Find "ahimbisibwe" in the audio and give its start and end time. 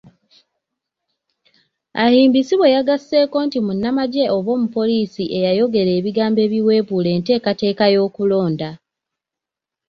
2.05-2.67